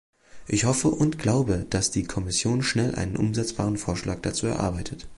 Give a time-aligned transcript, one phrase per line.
[0.47, 5.07] Ich hoffe und glaube, dass die Kommission schnell einen umsetzbaren Vorschlag dazu erarbeitet.